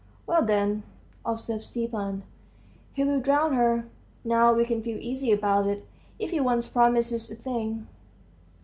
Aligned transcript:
"Well, 0.25 0.43
then," 0.43 0.81
observed 1.23 1.63
Stepan, 1.63 2.23
"he'll 2.93 3.19
drown 3.19 3.53
her. 3.53 3.85
Now 4.23 4.51
we 4.51 4.65
can 4.65 4.81
feel 4.81 4.97
easy 4.97 5.31
about 5.31 5.67
it. 5.67 5.85
If 6.17 6.31
he 6.31 6.39
once 6.39 6.67
promises 6.67 7.29
a 7.29 7.35
thing 7.35 7.85